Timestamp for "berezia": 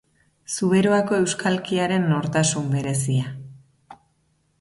2.77-3.29